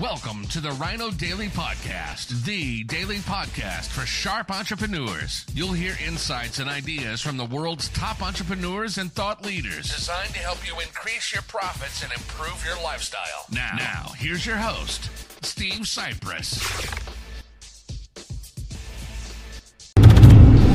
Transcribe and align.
Welcome 0.00 0.44
to 0.48 0.60
the 0.60 0.72
Rhino 0.72 1.10
Daily 1.10 1.48
Podcast, 1.48 2.44
the 2.44 2.84
daily 2.84 3.16
podcast 3.16 3.86
for 3.86 4.04
sharp 4.04 4.50
entrepreneurs. 4.50 5.46
You'll 5.54 5.72
hear 5.72 5.96
insights 6.06 6.58
and 6.58 6.68
ideas 6.68 7.22
from 7.22 7.38
the 7.38 7.46
world's 7.46 7.88
top 7.88 8.20
entrepreneurs 8.20 8.98
and 8.98 9.10
thought 9.10 9.46
leaders 9.46 9.94
designed 9.94 10.34
to 10.34 10.40
help 10.40 10.66
you 10.66 10.78
increase 10.80 11.32
your 11.32 11.40
profits 11.44 12.02
and 12.02 12.12
improve 12.12 12.62
your 12.66 12.76
lifestyle. 12.82 13.46
Now, 13.50 13.76
now 13.78 14.12
here's 14.18 14.44
your 14.44 14.56
host, 14.56 15.08
Steve 15.42 15.84
Sipress. 15.84 16.60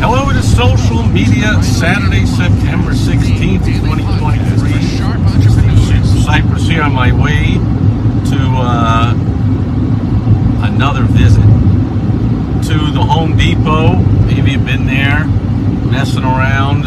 Hello, 0.02 0.32
it 0.32 0.36
is 0.36 0.58
social 0.58 1.04
media 1.04 1.62
Saturday, 1.62 2.26
September 2.26 2.92
16th, 2.94 3.66
2023. 3.66 4.98
Sharp 4.98 5.20
entrepreneurs. 5.20 6.26
Sipress 6.26 6.68
here 6.68 6.82
on 6.82 6.94
my 6.94 7.12
way 7.12 7.60
to 8.32 8.38
uh, 8.38 9.14
another 10.64 11.04
visit 11.04 11.42
to 11.42 12.92
the 12.92 13.02
Home 13.02 13.36
Depot. 13.36 13.96
Maybe 14.26 14.52
you've 14.52 14.66
been 14.66 14.86
there 14.86 15.26
messing 16.02 16.24
around, 16.24 16.84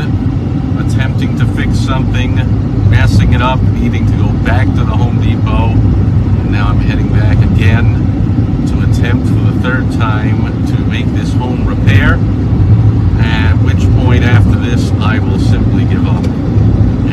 attempting 0.85 1.39
to 1.39 1.47
fix 1.55 1.79
something, 1.79 2.35
messing 2.91 3.33
it 3.33 3.41
up, 3.41 3.61
needing 3.63 4.05
to 4.05 4.13
go 4.17 4.27
back 4.43 4.67
to 4.67 4.83
the 4.83 4.97
Home 4.97 5.21
Depot. 5.21 5.71
And 5.71 6.51
now 6.51 6.67
I'm 6.67 6.79
heading 6.79 7.11
back 7.11 7.39
again 7.53 7.95
to 8.67 8.91
attempt 8.91 9.29
for 9.29 9.53
the 9.53 9.61
third 9.63 9.93
time 9.93 10.67
to 10.67 10.79
make 10.87 11.07
this 11.15 11.33
home 11.33 11.65
repair. 11.65 12.15
At 13.23 13.55
which 13.63 13.85
point, 14.03 14.25
after 14.25 14.59
this, 14.59 14.91
I 14.99 15.21
will 15.21 15.39
simply 15.39 15.85
give 15.85 16.05
up 16.09 16.27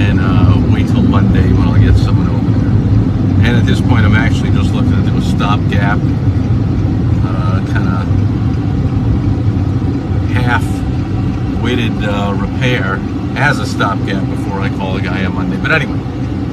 and 0.02 0.20
uh, 0.20 0.60
wait 0.74 0.88
till 0.88 1.04
Monday 1.04 1.54
when 1.54 1.68
I'll 1.68 1.80
get 1.80 1.96
someone 1.98 2.30
over 2.30 2.50
there. 2.50 3.46
And 3.46 3.58
at 3.58 3.66
this 3.68 3.80
point, 3.80 4.08
I'm 4.08 4.16
actually 4.16 4.50
just 4.50 4.74
looking 4.74 4.96
to 4.96 5.04
do 5.08 5.18
a 5.20 5.22
stopgap, 5.22 6.00
uh, 6.02 7.64
kind 7.72 7.88
of 7.88 8.22
half-witted 11.62 12.04
uh, 12.04 12.34
repair 12.40 12.96
as 13.38 13.60
a 13.60 13.66
stopgap 13.66 14.28
before 14.30 14.60
I 14.60 14.70
call 14.70 14.96
the 14.96 15.02
guy 15.02 15.24
on 15.26 15.36
Monday. 15.36 15.58
But 15.58 15.72
anyway, 15.72 16.00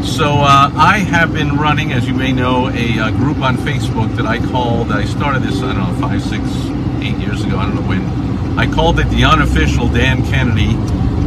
so 0.03 0.33
uh, 0.41 0.71
I 0.75 0.99
have 0.99 1.33
been 1.33 1.57
running, 1.57 1.93
as 1.93 2.07
you 2.07 2.13
may 2.13 2.31
know, 2.31 2.69
a 2.69 2.99
uh, 2.99 3.11
group 3.13 3.39
on 3.39 3.57
Facebook 3.57 4.15
that 4.17 4.27
I 4.27 4.39
called. 4.39 4.93
I 4.93 5.05
started 5.07 5.43
this, 5.43 5.63
I 5.63 5.73
don't 5.73 5.79
know, 5.79 6.07
five, 6.07 6.21
six, 6.23 6.43
eight 7.01 7.17
years 7.17 7.43
ago. 7.43 7.57
I 7.57 7.67
don't 7.67 7.77
know 7.77 7.89
when. 7.89 8.59
I 8.59 8.71
called 8.71 9.01
it 9.01 9.09
the 9.09 9.25
unofficial 9.25 9.89
Dan 9.89 10.25
Kennedy 10.27 10.75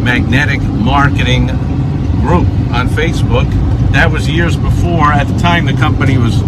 Magnetic 0.04 0.62
Marketing 0.62 1.48
Group 2.22 2.48
on 2.72 2.88
Facebook. 2.88 3.50
That 3.94 4.12
was 4.12 4.30
years 4.30 4.56
before. 4.56 5.12
At 5.12 5.28
the 5.28 5.38
time, 5.40 5.66
the 5.66 5.74
company 5.74 6.18
was 6.18 6.40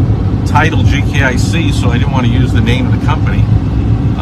titled 0.50 0.86
GKIC, 0.86 1.74
so 1.74 1.90
I 1.90 1.98
didn't 1.98 2.12
want 2.12 2.28
to 2.28 2.32
use 2.32 2.54
the 2.54 2.62
name 2.62 2.86
of 2.86 3.00
the 3.00 3.06
company. 3.06 3.44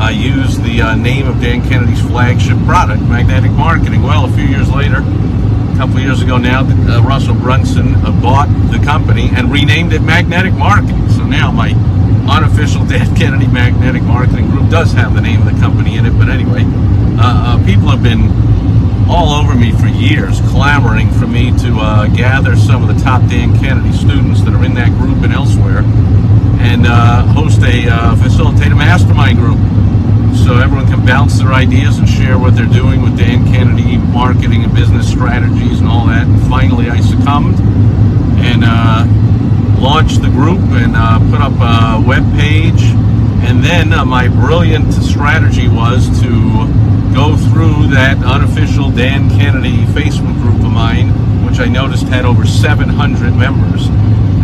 I 0.01 0.09
used 0.09 0.63
the 0.63 0.81
uh, 0.81 0.95
name 0.95 1.27
of 1.27 1.39
Dan 1.39 1.61
Kennedy's 1.61 2.01
flagship 2.01 2.57
product, 2.65 3.03
Magnetic 3.03 3.51
Marketing. 3.51 4.01
Well, 4.01 4.25
a 4.25 4.31
few 4.31 4.45
years 4.45 4.67
later, 4.67 4.97
a 4.97 5.75
couple 5.77 5.97
of 5.97 6.01
years 6.01 6.23
ago 6.23 6.39
now, 6.39 6.61
uh, 6.65 7.03
Russell 7.03 7.35
Brunson 7.35 7.93
uh, 8.03 8.11
bought 8.19 8.49
the 8.71 8.83
company 8.83 9.29
and 9.31 9.51
renamed 9.51 9.93
it 9.93 10.01
Magnetic 10.01 10.53
Marketing. 10.53 11.07
So 11.11 11.23
now 11.23 11.51
my 11.51 11.73
unofficial 12.27 12.83
Dan 12.89 13.15
Kennedy 13.15 13.45
Magnetic 13.45 14.01
Marketing 14.01 14.49
Group 14.49 14.71
does 14.71 14.91
have 14.93 15.13
the 15.13 15.21
name 15.21 15.45
of 15.45 15.53
the 15.53 15.59
company 15.61 15.97
in 15.97 16.07
it. 16.07 16.17
But 16.17 16.29
anyway, 16.29 16.63
uh, 16.65 17.61
uh, 17.61 17.65
people 17.65 17.87
have 17.89 18.01
been 18.01 18.31
all 19.07 19.29
over 19.29 19.53
me 19.53 19.71
for 19.71 19.85
years, 19.85 20.41
clamoring 20.49 21.11
for 21.11 21.27
me 21.27 21.55
to 21.59 21.77
uh, 21.77 22.07
gather 22.07 22.55
some 22.55 22.81
of 22.81 22.93
the 22.93 22.99
top 23.03 23.21
Dan 23.29 23.55
Kennedy 23.59 23.91
students 23.95 24.41
that 24.41 24.53
are 24.55 24.65
in 24.65 24.73
that 24.73 24.89
group 24.97 25.21
and 25.21 25.31
elsewhere, 25.31 25.83
and 26.57 26.87
uh, 26.87 27.21
host 27.33 27.61
a 27.61 27.87
uh, 27.87 28.15
a 28.15 28.75
mastermind 28.75 29.37
group, 29.37 29.59
so 30.43 30.57
everyone 30.57 30.87
can 30.87 31.05
bounce 31.05 31.37
their 31.39 31.53
ideas 31.53 31.99
and 31.99 32.09
share 32.09 32.37
what 32.37 32.55
they're 32.55 32.65
doing 32.65 33.01
with 33.01 33.17
Dan 33.17 33.45
Kennedy 33.45 33.97
marketing 33.97 34.63
and 34.63 34.73
business 34.73 35.09
strategies 35.09 35.79
and 35.79 35.87
all 35.87 36.07
that. 36.07 36.25
And 36.25 36.41
finally, 36.49 36.89
I 36.89 36.99
succumbed 36.99 37.59
and 38.39 38.63
uh, 38.65 39.05
launched 39.79 40.21
the 40.21 40.29
group 40.29 40.59
and 40.81 40.95
uh, 40.95 41.19
put 41.29 41.41
up 41.41 41.53
a 41.61 42.05
web 42.05 42.23
page. 42.33 42.81
And 43.45 43.63
then 43.63 43.93
uh, 43.93 44.03
my 44.03 44.27
brilliant 44.27 44.93
strategy 44.93 45.67
was 45.67 46.07
to 46.21 46.29
go 47.13 47.37
through 47.37 47.87
that 47.93 48.17
unofficial 48.23 48.89
Dan 48.89 49.29
Kennedy 49.29 49.85
Facebook 49.93 50.41
group 50.41 50.63
of 50.63 50.71
mine, 50.71 51.09
which 51.45 51.59
I 51.59 51.65
noticed 51.65 52.05
had 52.05 52.25
over 52.25 52.45
700 52.45 53.35
members. 53.35 53.87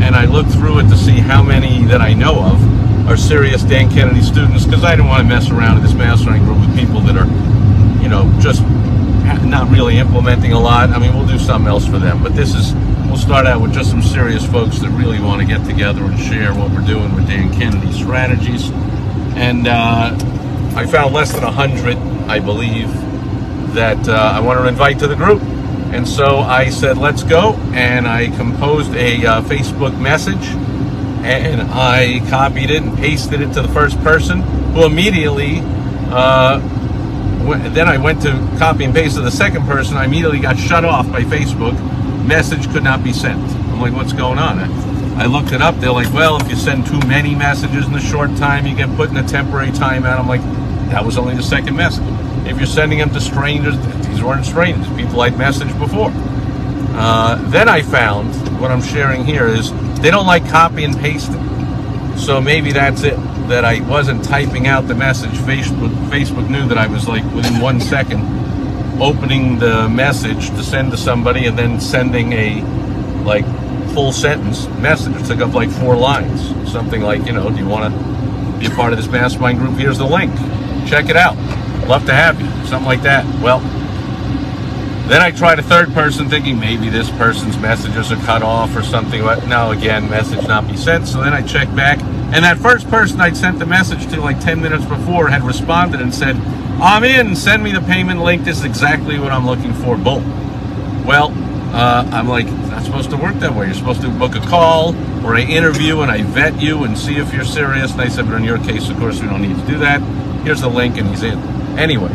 And 0.03 0.15
I 0.15 0.25
looked 0.25 0.51
through 0.51 0.79
it 0.79 0.89
to 0.89 0.97
see 0.97 1.19
how 1.19 1.41
many 1.41 1.85
that 1.85 2.01
I 2.01 2.13
know 2.13 2.43
of 2.43 2.86
are 3.07 3.15
serious 3.15 3.63
Dan 3.63 3.89
Kennedy 3.89 4.21
students 4.21 4.65
because 4.65 4.83
I 4.83 4.91
didn't 4.91 5.07
want 5.07 5.21
to 5.21 5.27
mess 5.27 5.49
around 5.49 5.77
in 5.77 5.83
this 5.83 5.93
mastermind 5.93 6.43
group 6.43 6.59
with 6.59 6.77
people 6.77 6.99
that 7.01 7.15
are, 7.15 7.25
you 8.03 8.09
know, 8.09 8.29
just 8.41 8.61
not 9.45 9.71
really 9.71 9.97
implementing 9.97 10.51
a 10.51 10.59
lot. 10.59 10.89
I 10.89 10.99
mean, 10.99 11.15
we'll 11.15 11.27
do 11.27 11.39
something 11.39 11.69
else 11.69 11.85
for 11.85 11.99
them. 11.99 12.21
But 12.21 12.35
this 12.35 12.53
is, 12.53 12.73
we'll 13.07 13.17
start 13.17 13.47
out 13.47 13.61
with 13.61 13.73
just 13.73 13.89
some 13.89 14.01
serious 14.01 14.45
folks 14.45 14.79
that 14.79 14.89
really 14.89 15.21
want 15.21 15.41
to 15.41 15.47
get 15.47 15.65
together 15.65 16.03
and 16.03 16.19
share 16.19 16.53
what 16.53 16.69
we're 16.71 16.85
doing 16.85 17.15
with 17.15 17.27
Dan 17.27 17.53
Kennedy 17.53 17.93
strategies. 17.93 18.71
And 19.35 19.67
uh, 19.67 20.11
I 20.75 20.85
found 20.85 21.13
less 21.13 21.31
than 21.31 21.43
100, 21.43 21.97
I 22.29 22.39
believe, 22.39 22.91
that 23.73 24.09
uh, 24.09 24.33
I 24.35 24.41
want 24.41 24.59
to 24.59 24.67
invite 24.67 24.99
to 24.99 25.07
the 25.07 25.15
group. 25.15 25.41
And 25.93 26.05
so 26.05 26.39
I 26.39 26.69
said, 26.69 26.97
let's 26.97 27.23
go. 27.23 27.53
And 27.73 28.05
I 28.05 28.27
composed 28.35 28.93
a 28.95 29.25
uh, 29.25 29.41
Facebook 29.43 29.97
message 29.97 30.49
and 31.23 31.61
I 31.61 32.19
copied 32.29 32.69
it 32.71 32.83
and 32.83 32.97
pasted 32.97 33.41
it 33.41 33.53
to 33.53 33.61
the 33.61 33.67
first 33.69 33.99
person 34.03 34.41
who 34.41 34.85
immediately, 34.85 35.59
uh, 36.09 36.59
went, 37.45 37.73
then 37.73 37.87
I 37.87 37.97
went 37.97 38.21
to 38.23 38.31
copy 38.57 38.83
and 38.83 38.93
paste 38.93 39.15
to 39.15 39.21
the 39.21 39.31
second 39.31 39.65
person. 39.65 39.97
I 39.97 40.05
immediately 40.05 40.39
got 40.39 40.57
shut 40.57 40.85
off 40.85 41.11
by 41.11 41.23
Facebook. 41.23 41.75
Message 42.25 42.69
could 42.71 42.83
not 42.83 43.03
be 43.03 43.13
sent. 43.13 43.41
I'm 43.41 43.81
like, 43.81 43.93
what's 43.93 44.13
going 44.13 44.39
on? 44.39 44.59
I, 44.59 45.23
I 45.23 45.25
looked 45.25 45.51
it 45.51 45.61
up. 45.61 45.75
They're 45.79 45.91
like, 45.91 46.11
well, 46.13 46.41
if 46.41 46.49
you 46.49 46.55
send 46.55 46.85
too 46.85 46.99
many 47.07 47.35
messages 47.35 47.87
in 47.87 47.95
a 47.95 48.01
short 48.01 48.35
time, 48.37 48.67
you 48.67 48.75
get 48.75 48.95
put 48.95 49.09
in 49.09 49.17
a 49.17 49.27
temporary 49.27 49.69
timeout. 49.69 50.19
I'm 50.19 50.27
like, 50.27 50.41
that 50.91 51.03
was 51.05 51.17
only 51.17 51.35
the 51.35 51.43
second 51.43 51.75
message. 51.75 52.03
If 52.47 52.57
you're 52.57 52.65
sending 52.65 52.99
them 52.99 53.09
to 53.11 53.19
strangers, 53.19 53.75
these 54.07 54.23
weren't 54.23 54.45
strangers, 54.45 54.87
people 54.95 55.19
I'd 55.21 55.33
messaged 55.33 55.77
before. 55.79 56.11
Uh, 56.99 57.35
then 57.49 57.67
I 57.69 57.81
found 57.81 58.33
what 58.59 58.71
I'm 58.71 58.81
sharing 58.81 59.25
here 59.25 59.47
is 59.47 59.71
they 60.01 60.11
don't 60.11 60.27
like 60.27 60.47
copy 60.49 60.83
and 60.83 60.97
pasting. 60.97 61.43
So 62.17 62.41
maybe 62.41 62.71
that's 62.71 63.03
it. 63.03 63.17
That 63.47 63.63
I 63.63 63.79
wasn't 63.81 64.25
typing 64.25 64.67
out 64.67 64.87
the 64.87 64.95
message. 64.95 65.31
Facebook 65.31 65.93
Facebook 66.09 66.49
knew 66.49 66.67
that 66.67 66.77
I 66.77 66.87
was 66.87 67.07
like 67.07 67.23
within 67.33 67.61
one 67.61 67.79
second 67.79 68.21
opening 69.01 69.59
the 69.59 69.87
message 69.87 70.49
to 70.49 70.63
send 70.63 70.91
to 70.91 70.97
somebody 70.97 71.45
and 71.45 71.57
then 71.57 71.79
sending 71.79 72.33
a 72.33 72.61
like 73.23 73.45
full 73.93 74.11
sentence 74.11 74.67
message. 74.79 75.15
It 75.15 75.25
took 75.25 75.39
up 75.39 75.53
like 75.53 75.69
four 75.69 75.95
lines. 75.95 76.49
Something 76.71 77.01
like, 77.01 77.25
you 77.25 77.33
know, 77.33 77.49
do 77.49 77.57
you 77.57 77.67
want 77.67 77.93
to 77.93 78.59
be 78.59 78.65
a 78.65 78.75
part 78.75 78.91
of 78.93 78.97
this 78.97 79.07
mastermind 79.07 79.59
group? 79.59 79.77
Here's 79.77 79.97
the 79.97 80.05
link. 80.05 80.33
Check 80.87 81.09
it 81.09 81.15
out. 81.15 81.35
Love 81.87 82.05
to 82.05 82.13
have 82.13 82.41
you. 82.41 82.47
Something 82.65 82.85
like 82.85 83.03
that. 83.03 83.25
Well, 83.41 83.59
then 85.07 85.21
I 85.21 85.31
tried 85.31 85.57
a 85.57 85.63
third 85.63 85.93
person 85.93 86.29
thinking 86.29 86.59
maybe 86.59 86.89
this 86.89 87.09
person's 87.11 87.57
messages 87.57 88.11
are 88.11 88.17
cut 88.17 88.43
off 88.43 88.75
or 88.75 88.83
something. 88.83 89.21
But 89.21 89.47
no, 89.47 89.71
again, 89.71 90.09
message 90.09 90.45
not 90.47 90.67
be 90.67 90.75
sent. 90.75 91.07
So 91.07 91.21
then 91.21 91.33
I 91.33 91.41
checked 91.41 91.75
back, 91.75 92.01
and 92.01 92.43
that 92.43 92.57
first 92.57 92.89
person 92.89 93.21
I'd 93.21 93.37
sent 93.37 93.59
the 93.59 93.65
message 93.65 94.05
to 94.07 94.19
like 94.19 94.39
10 94.41 94.61
minutes 94.61 94.85
before 94.85 95.29
had 95.29 95.43
responded 95.43 96.01
and 96.01 96.13
said, 96.13 96.35
I'm 96.81 97.03
in, 97.03 97.35
send 97.35 97.63
me 97.63 97.71
the 97.71 97.81
payment 97.81 98.21
link. 98.21 98.43
This 98.43 98.59
is 98.59 98.65
exactly 98.65 99.17
what 99.17 99.31
I'm 99.31 99.45
looking 99.45 99.73
for. 99.73 99.97
Boom. 99.97 101.05
Well, 101.05 101.33
uh, 101.73 102.07
I'm 102.11 102.27
like, 102.27 102.45
it's 102.45 102.69
not 102.69 102.83
supposed 102.83 103.09
to 103.11 103.17
work 103.17 103.35
that 103.35 103.53
way. 103.53 103.67
You're 103.67 103.75
supposed 103.75 104.01
to 104.01 104.09
book 104.09 104.35
a 104.35 104.41
call 104.41 104.95
or 105.25 105.35
an 105.35 105.49
interview 105.49 106.01
and 106.01 106.11
I 106.11 106.21
vet 106.23 106.61
you 106.61 106.83
and 106.83 106.97
see 106.97 107.17
if 107.17 107.33
you're 107.33 107.45
serious. 107.45 107.93
And 107.93 108.01
I 108.01 108.09
said, 108.09 108.25
but 108.25 108.35
in 108.35 108.43
your 108.43 108.59
case, 108.59 108.89
of 108.89 108.97
course, 108.97 109.21
we 109.21 109.27
don't 109.27 109.41
need 109.41 109.57
to 109.57 109.65
do 109.65 109.79
that. 109.79 110.01
Here's 110.43 110.61
the 110.61 110.69
link 110.69 110.97
and 110.97 111.07
he's 111.07 111.23
in. 111.23 111.39
Anyway, 111.79 112.11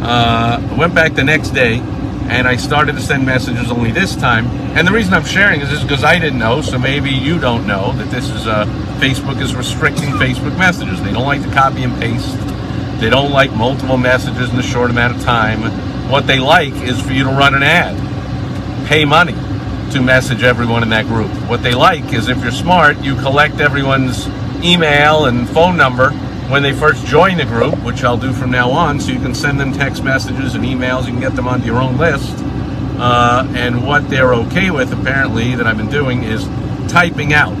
uh, 0.00 0.60
I 0.62 0.74
went 0.78 0.94
back 0.94 1.14
the 1.14 1.24
next 1.24 1.50
day 1.50 1.82
and 2.28 2.46
I 2.46 2.56
started 2.56 2.92
to 2.92 3.00
send 3.00 3.24
messages 3.24 3.70
only 3.70 3.90
this 3.90 4.14
time. 4.14 4.46
And 4.76 4.86
the 4.86 4.92
reason 4.92 5.14
I'm 5.14 5.24
sharing 5.24 5.60
is 5.62 5.82
because 5.82 6.04
I 6.04 6.18
didn't 6.18 6.38
know, 6.38 6.60
so 6.60 6.78
maybe 6.78 7.10
you 7.10 7.38
don't 7.38 7.66
know 7.66 7.92
that 7.92 8.10
this 8.10 8.28
is 8.28 8.46
uh, 8.46 8.66
Facebook 9.00 9.40
is 9.40 9.54
restricting 9.54 10.10
Facebook 10.10 10.56
messages. 10.58 11.02
They 11.02 11.12
don't 11.12 11.26
like 11.26 11.42
to 11.42 11.50
copy 11.52 11.82
and 11.82 11.98
paste. 11.98 12.36
They 13.00 13.08
don't 13.08 13.30
like 13.30 13.52
multiple 13.52 13.96
messages 13.96 14.50
in 14.52 14.58
a 14.58 14.62
short 14.62 14.90
amount 14.90 15.16
of 15.16 15.22
time. 15.22 15.62
What 16.10 16.26
they 16.26 16.38
like 16.38 16.74
is 16.74 17.00
for 17.00 17.12
you 17.12 17.24
to 17.24 17.30
run 17.30 17.54
an 17.54 17.62
ad, 17.62 17.96
pay 18.88 19.04
money 19.04 19.34
to 19.92 20.02
message 20.02 20.42
everyone 20.42 20.82
in 20.82 20.90
that 20.90 21.06
group. 21.06 21.30
What 21.48 21.62
they 21.62 21.74
like 21.74 22.12
is 22.12 22.28
if 22.28 22.42
you're 22.42 22.52
smart, 22.52 22.98
you 22.98 23.14
collect 23.16 23.60
everyone's 23.60 24.26
email 24.62 25.24
and 25.24 25.48
phone 25.48 25.76
number 25.76 26.10
when 26.48 26.62
they 26.62 26.72
first 26.72 27.04
join 27.06 27.36
the 27.36 27.44
group, 27.44 27.78
which 27.84 28.02
I'll 28.02 28.16
do 28.16 28.32
from 28.32 28.50
now 28.50 28.70
on, 28.70 29.00
so 29.00 29.12
you 29.12 29.20
can 29.20 29.34
send 29.34 29.60
them 29.60 29.72
text 29.72 30.02
messages 30.02 30.54
and 30.54 30.64
emails. 30.64 31.04
You 31.04 31.12
can 31.12 31.20
get 31.20 31.36
them 31.36 31.46
onto 31.46 31.66
your 31.66 31.80
own 31.80 31.98
list. 31.98 32.34
Uh, 32.98 33.46
and 33.54 33.86
what 33.86 34.08
they're 34.08 34.34
okay 34.34 34.70
with, 34.70 34.92
apparently, 34.92 35.54
that 35.54 35.66
I've 35.66 35.76
been 35.76 35.90
doing 35.90 36.24
is 36.24 36.44
typing 36.90 37.34
out 37.34 37.52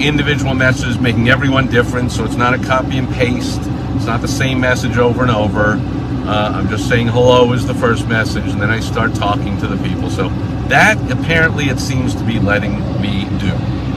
individual 0.00 0.54
messages, 0.54 0.98
making 0.98 1.28
everyone 1.28 1.66
different. 1.68 2.12
So 2.12 2.24
it's 2.24 2.36
not 2.36 2.54
a 2.54 2.58
copy 2.58 2.96
and 2.96 3.12
paste. 3.12 3.60
It's 3.96 4.06
not 4.06 4.20
the 4.20 4.28
same 4.28 4.60
message 4.60 4.96
over 4.98 5.22
and 5.22 5.30
over. 5.30 5.78
Uh, 6.24 6.52
I'm 6.54 6.68
just 6.68 6.88
saying 6.88 7.08
hello 7.08 7.52
is 7.52 7.66
the 7.66 7.74
first 7.74 8.06
message, 8.06 8.48
and 8.48 8.62
then 8.62 8.70
I 8.70 8.78
start 8.78 9.14
talking 9.14 9.58
to 9.58 9.66
the 9.66 9.76
people. 9.88 10.08
So 10.08 10.28
that 10.68 10.96
apparently 11.10 11.64
it 11.64 11.80
seems 11.80 12.14
to 12.14 12.24
be 12.24 12.38
letting 12.38 12.78
me 13.02 13.24
do. 13.40 13.50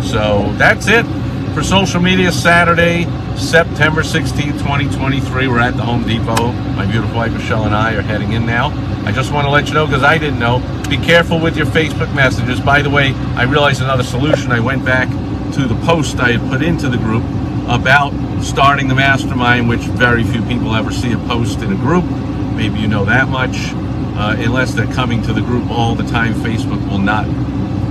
So 0.04 0.51
that's 0.57 0.88
it 0.88 1.06
for 1.54 1.63
social 1.63 2.01
media 2.01 2.31
Saturday, 2.31 3.06
September 3.38 4.02
16th, 4.02 4.60
2023. 4.60 5.48
We're 5.48 5.60
at 5.60 5.76
the 5.76 5.84
Home 5.84 6.08
Depot. 6.08 6.54
My 6.74 6.90
beautiful 6.90 7.18
wife 7.18 7.34
Michelle 7.34 7.66
and 7.66 7.76
I 7.76 7.94
are 7.94 8.02
heading 8.02 8.32
in 8.32 8.46
now. 8.46 8.70
I 9.06 9.12
just 9.12 9.34
want 9.34 9.46
to 9.46 9.52
let 9.52 9.68
you 9.68 9.74
know 9.74 9.86
because 9.86 10.04
I 10.04 10.18
didn't 10.18 10.40
know. 10.40 10.60
Be 10.90 10.98
careful 10.98 11.40
with 11.40 11.58
your 11.58 11.66
Facebook 11.66 12.14
messages. 12.16 12.62
By 12.62 12.82
the 12.82 12.90
way, 12.90 13.12
I 13.36 13.44
realized 13.44 13.82
another 13.82 14.04
solution. 14.04 14.52
I 14.52 14.62
went 14.62 14.86
back 14.86 15.10
to 15.54 15.68
the 15.68 15.76
post 15.86 16.18
I 16.20 16.32
had 16.32 16.50
put 16.50 16.64
into 16.64 16.88
the 16.88 16.98
group 16.98 17.24
about 17.68 18.14
starting 18.42 18.88
the 18.88 18.96
mastermind, 18.96 19.68
which 19.68 19.82
very 19.82 20.24
few 20.24 20.42
people 20.44 20.74
ever 20.74 20.92
see 20.92 21.12
a 21.12 21.18
post 21.18 21.60
in 21.60 21.74
a 21.74 21.78
group. 21.78 22.06
Maybe 22.56 22.80
you 22.80 22.88
know 22.88 23.04
that 23.04 23.28
much. 23.28 23.74
Uh, 24.18 24.36
unless 24.40 24.74
they're 24.74 24.92
coming 24.94 25.22
to 25.24 25.34
the 25.34 25.42
group 25.42 25.70
all 25.70 25.94
the 25.94 26.10
time, 26.10 26.34
Facebook 26.36 26.90
will 26.90 27.00
not 27.00 27.28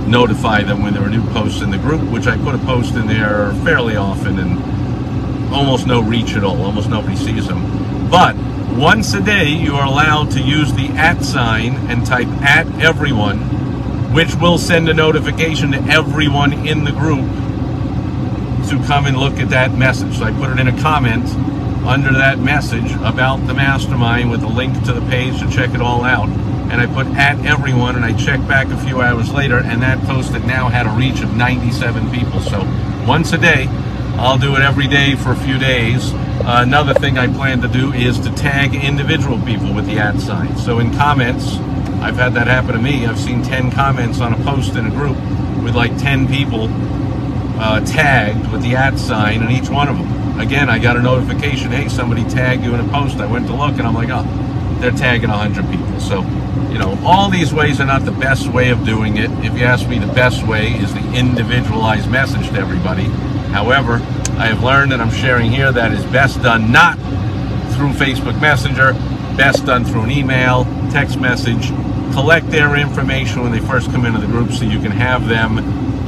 notify 0.07 0.63
them 0.63 0.81
when 0.81 0.93
there 0.93 1.03
are 1.03 1.09
new 1.09 1.25
posts 1.33 1.61
in 1.61 1.69
the 1.69 1.77
group, 1.77 2.01
which 2.11 2.25
I 2.25 2.35
put 2.37 2.55
a 2.55 2.59
post 2.59 2.95
in 2.95 3.05
there 3.05 3.53
fairly 3.63 3.95
often 3.95 4.39
and 4.39 4.84
almost 5.55 5.87
no 5.87 6.01
reach 6.01 6.35
at 6.35 6.43
all. 6.43 6.61
Almost 6.61 6.89
nobody 6.89 7.15
sees 7.15 7.47
them. 7.47 8.09
But 8.09 8.35
once 8.75 9.13
a 9.13 9.21
day, 9.21 9.47
you 9.47 9.73
are 9.75 9.85
allowed 9.85 10.31
to 10.31 10.41
use 10.41 10.73
the 10.73 10.89
at 10.89 11.23
sign 11.23 11.75
and 11.89 12.05
type 12.05 12.27
at 12.43 12.67
everyone, 12.79 13.39
which 14.13 14.35
will 14.35 14.57
send 14.57 14.89
a 14.89 14.93
notification 14.93 15.71
to 15.71 15.77
everyone 15.83 16.51
in 16.67 16.83
the 16.83 16.91
group 16.91 17.25
to 18.69 18.83
come 18.85 19.05
and 19.05 19.17
look 19.17 19.39
at 19.39 19.49
that 19.49 19.73
message. 19.73 20.17
So 20.17 20.25
I 20.25 20.31
put 20.33 20.49
it 20.49 20.59
in 20.59 20.67
a 20.67 20.81
comment 20.81 21.25
under 21.85 22.11
that 22.13 22.39
message 22.39 22.91
about 22.93 23.37
the 23.47 23.53
mastermind 23.53 24.31
with 24.31 24.43
a 24.43 24.47
link 24.47 24.83
to 24.85 24.93
the 24.93 25.07
page 25.09 25.39
to 25.39 25.49
check 25.49 25.73
it 25.73 25.81
all 25.81 26.03
out. 26.03 26.27
And 26.27 26.81
I 26.81 26.87
put 26.87 27.05
at 27.15 27.45
everyone, 27.45 27.95
and 27.95 28.03
I 28.03 28.11
checked 28.11 28.47
back 28.47 28.67
a 28.67 28.77
few 28.77 29.01
hours 29.01 29.31
later, 29.31 29.59
and 29.59 29.83
that 29.83 30.03
post 30.05 30.31
had 30.31 30.45
now 30.45 30.67
had 30.67 30.87
a 30.87 30.89
reach 30.89 31.21
of 31.21 31.35
97 31.35 32.11
people. 32.11 32.41
So 32.41 32.59
once 33.07 33.31
a 33.33 33.37
day, 33.37 33.69
I'll 34.17 34.37
do 34.37 34.55
it 34.55 34.61
every 34.61 34.87
day 34.87 35.15
for 35.15 35.31
a 35.31 35.35
few 35.35 35.59
days. 35.59 36.13
Uh, 36.13 36.61
another 36.61 36.93
thing 36.93 37.17
I 37.17 37.27
plan 37.27 37.61
to 37.61 37.67
do 37.67 37.91
is 37.91 38.17
to 38.19 38.33
tag 38.33 38.73
individual 38.73 39.37
people 39.41 39.73
with 39.73 39.87
the 39.87 39.99
at 39.99 40.19
sign. 40.21 40.55
So 40.57 40.79
in 40.79 40.93
comments, 40.95 41.57
I've 42.01 42.15
had 42.15 42.33
that 42.35 42.47
happen 42.47 42.75
to 42.75 42.81
me. 42.81 43.05
I've 43.05 43.19
seen 43.19 43.43
10 43.43 43.71
comments 43.71 44.21
on 44.21 44.33
a 44.33 44.43
post 44.45 44.75
in 44.75 44.85
a 44.85 44.89
group 44.89 45.17
with 45.63 45.75
like 45.75 45.97
10 45.97 46.29
people 46.29 46.69
uh, 47.59 47.81
tagged 47.85 48.49
with 48.53 48.61
the 48.61 48.75
at 48.77 48.97
sign 48.97 49.43
in 49.43 49.51
each 49.51 49.69
one 49.69 49.89
of 49.89 49.97
them. 49.97 50.39
Again, 50.39 50.69
I 50.69 50.79
got 50.79 50.95
a 50.95 51.01
notification, 51.01 51.71
hey, 51.71 51.89
somebody 51.89 52.23
tagged 52.23 52.63
you 52.63 52.73
in 52.73 52.79
a 52.79 52.87
post. 52.89 53.17
I 53.17 53.25
went 53.25 53.47
to 53.47 53.55
look 53.55 53.73
and 53.73 53.81
I'm 53.81 53.95
like, 53.95 54.09
oh, 54.11 54.23
they're 54.79 54.91
tagging 54.91 55.29
100 55.29 55.69
people. 55.69 55.99
So, 55.99 56.21
you 56.71 56.79
know, 56.79 56.97
all 57.05 57.29
these 57.29 57.53
ways 57.53 57.81
are 57.81 57.85
not 57.85 58.05
the 58.05 58.11
best 58.11 58.47
way 58.47 58.69
of 58.69 58.85
doing 58.85 59.17
it. 59.17 59.29
If 59.43 59.57
you 59.57 59.65
ask 59.65 59.89
me, 59.89 59.99
the 59.99 60.13
best 60.13 60.45
way 60.47 60.71
is 60.71 60.93
the 60.93 61.13
individualized 61.13 62.09
message 62.09 62.47
to 62.47 62.55
everybody. 62.55 63.09
However, 63.55 63.93
I 64.37 64.47
have 64.47 64.63
learned 64.63 64.91
and 64.91 65.01
I'm 65.01 65.09
sharing 65.09 65.49
here 65.49 65.71
that 65.71 65.93
is 65.93 66.03
best 66.07 66.41
done 66.41 66.73
not 66.73 66.97
through 67.73 67.91
Facebook 67.91 68.39
Messenger, 68.41 68.91
best 69.37 69.65
done 69.65 69.85
through 69.85 70.01
an 70.01 70.11
email, 70.11 70.65
text 70.91 71.21
message. 71.21 71.69
Collect 72.11 72.51
their 72.51 72.75
information 72.75 73.43
when 73.43 73.53
they 73.53 73.61
first 73.61 73.89
come 73.91 74.05
into 74.05 74.19
the 74.19 74.27
group 74.27 74.51
so 74.51 74.65
you 74.65 74.81
can 74.81 74.91
have 74.91 75.29
them 75.29 75.59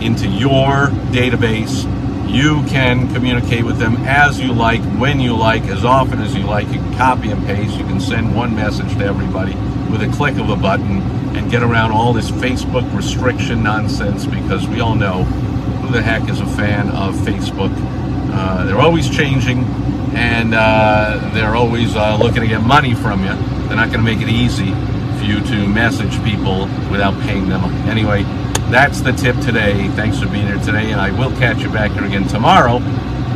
into 0.02 0.28
your 0.28 0.88
database. 1.16 1.86
You 2.30 2.66
can 2.68 3.14
communicate 3.14 3.64
with 3.64 3.78
them 3.78 3.96
as 4.06 4.42
you 4.42 4.52
like, 4.52 4.82
when 5.00 5.22
you 5.22 5.34
like, 5.34 5.64
as 5.68 5.86
often 5.86 6.20
as 6.20 6.36
you 6.36 6.44
like. 6.44 6.68
You 6.68 6.82
can 6.82 6.98
copy 6.98 7.32
and 7.32 7.46
paste. 7.46 7.78
You 7.78 7.86
can 7.86 8.02
send 8.02 8.36
one 8.36 8.54
message 8.58 8.92
to 8.98 9.06
everybody 9.06 9.56
with 9.90 10.02
a 10.02 10.14
click 10.18 10.36
of 10.36 10.50
a 10.50 10.58
button 10.58 11.00
and 11.38 11.50
get 11.50 11.64
around 11.64 11.94
all 11.94 12.12
this 12.12 12.30
Facebook 12.30 12.94
restriction 12.94 13.64
nonsense 13.64 14.26
because 14.26 14.68
we 14.68 14.82
all 14.82 14.96
know 14.96 15.26
who 15.88 15.94
the 15.94 16.02
heck 16.02 16.30
is 16.30 16.42
a 16.42 16.46
fan 16.46 16.90
of 16.90 17.16
Facebook. 17.16 17.72
Uh, 18.34 18.66
they're 18.66 18.80
always 18.80 19.10
changing 19.10 19.64
and 20.14 20.54
uh, 20.54 21.32
they're 21.34 21.56
always 21.56 21.96
uh, 21.96 22.18
looking 22.18 22.42
to 22.42 22.48
get 22.48 22.62
money 22.62 22.94
from 22.94 23.24
you. 23.24 23.34
They're 23.68 23.78
not 23.78 23.90
going 23.92 24.00
to 24.00 24.04
make 24.04 24.20
it 24.20 24.30
easy 24.30 24.72
for 25.18 25.24
you 25.24 25.40
to 25.40 25.68
message 25.68 26.22
people 26.24 26.62
without 26.92 27.20
paying 27.22 27.48
them. 27.48 27.64
Anyway, 27.88 28.24
that's 28.70 29.02
the 29.02 29.14
tip 29.14 29.36
today. 29.38 29.88
Thanks 29.90 30.20
for 30.20 30.28
being 30.28 30.48
here 30.48 30.60
today, 30.60 30.92
and 30.92 31.00
I 31.00 31.12
will 31.18 31.32
catch 31.38 31.60
you 31.60 31.70
back 31.70 31.92
here 31.92 32.06
again 32.06 32.28
tomorrow, 32.28 32.80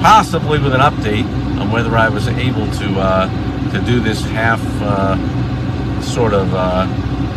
possibly 0.01 0.59
with 0.59 0.73
an 0.73 0.81
update 0.81 1.25
on 1.59 1.71
whether 1.71 1.95
I 1.95 2.09
was 2.09 2.27
able 2.27 2.69
to 2.69 2.99
uh, 2.99 3.71
to 3.71 3.81
do 3.85 4.01
this 4.01 4.21
half 4.25 4.61
uh, 4.81 6.01
sort 6.01 6.33
of 6.33 6.53
uh, 6.53 6.85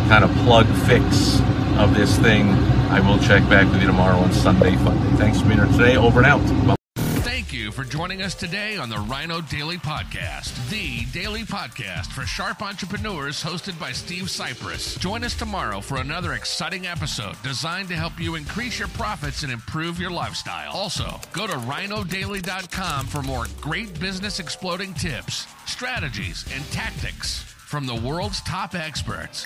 kind 0.09 0.23
of 0.25 0.31
plug 0.43 0.67
fix 0.85 1.39
of 1.77 1.95
this 1.95 2.17
thing. 2.17 2.74
I 2.89 2.99
will 2.99 3.19
check 3.19 3.47
back 3.49 3.71
with 3.71 3.81
you 3.81 3.87
tomorrow 3.87 4.17
on 4.17 4.31
Sunday 4.31 4.75
Fun 4.77 4.97
Thanks 5.17 5.41
for 5.41 5.47
being 5.47 5.59
here 5.59 5.67
today. 5.67 5.97
Over 5.97 6.19
and 6.19 6.27
out. 6.27 6.67
Bye. 6.67 6.75
Thank 6.97 7.51
you 7.51 7.71
for 7.71 7.83
joining 7.83 8.21
us 8.21 8.35
today 8.35 8.77
on 8.77 8.89
the 8.89 8.97
Rhino 8.97 9.41
Daily 9.41 9.77
Podcast, 9.77 10.69
the 10.69 11.05
daily 11.11 11.43
podcast 11.43 12.07
for 12.07 12.21
sharp 12.25 12.61
entrepreneurs 12.61 13.43
hosted 13.43 13.79
by 13.79 13.91
Steve 13.91 14.25
Sipress. 14.25 14.99
Join 14.99 15.23
us 15.23 15.35
tomorrow 15.35 15.81
for 15.81 15.97
another 15.97 16.33
exciting 16.33 16.85
episode 16.87 17.35
designed 17.43 17.89
to 17.89 17.95
help 17.95 18.19
you 18.19 18.35
increase 18.35 18.79
your 18.79 18.87
profits 18.89 19.43
and 19.43 19.51
improve 19.51 19.99
your 19.99 20.11
lifestyle. 20.11 20.71
Also, 20.73 21.19
go 21.33 21.47
to 21.47 21.53
rhinodaily.com 21.53 23.07
for 23.07 23.21
more 23.21 23.45
great 23.61 23.99
business 23.99 24.39
exploding 24.39 24.93
tips, 24.93 25.47
strategies, 25.65 26.45
and 26.53 26.63
tactics 26.71 27.39
from 27.39 27.85
the 27.85 27.95
world's 27.95 28.41
top 28.41 28.75
experts. 28.75 29.45